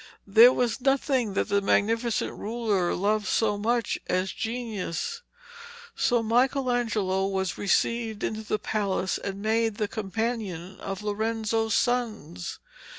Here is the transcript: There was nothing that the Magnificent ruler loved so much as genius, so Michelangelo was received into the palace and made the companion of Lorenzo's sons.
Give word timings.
There 0.25 0.51
was 0.51 0.81
nothing 0.81 1.35
that 1.35 1.47
the 1.49 1.61
Magnificent 1.61 2.33
ruler 2.33 2.95
loved 2.95 3.27
so 3.27 3.55
much 3.55 3.99
as 4.07 4.31
genius, 4.31 5.21
so 5.95 6.23
Michelangelo 6.23 7.27
was 7.27 7.55
received 7.59 8.23
into 8.23 8.41
the 8.41 8.57
palace 8.57 9.19
and 9.19 9.43
made 9.43 9.75
the 9.75 9.87
companion 9.87 10.79
of 10.79 11.03
Lorenzo's 11.03 11.75
sons. 11.75 12.57